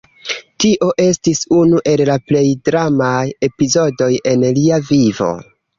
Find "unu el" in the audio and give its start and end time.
1.59-2.05